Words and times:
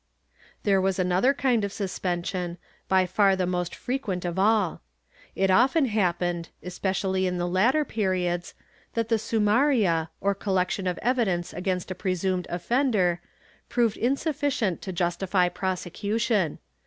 ^ 0.29 0.33
There 0.63 0.81
was 0.81 0.97
another 0.97 1.31
kind 1.31 1.63
of 1.63 1.71
suspension, 1.71 2.57
by 2.87 3.05
far 3.05 3.35
the 3.35 3.45
most 3.45 3.75
frequent 3.75 4.25
of 4.25 4.39
all. 4.39 4.81
It 5.35 5.51
often 5.51 5.85
happened, 5.85 6.49
especially 6.63 7.27
in 7.27 7.37
the 7.37 7.47
later 7.47 7.85
periods, 7.85 8.55
that 8.95 9.09
the 9.09 9.19
sumaria, 9.19 10.09
or 10.19 10.33
collection 10.33 10.87
of 10.87 10.97
evidence 11.03 11.53
against 11.53 11.91
a 11.91 11.93
presumed 11.93 12.47
offender, 12.49 13.21
proved 13.69 13.95
insufficient 13.95 14.81
to 14.81 14.91
justify 14.91 15.49
prosecution. 15.49 16.57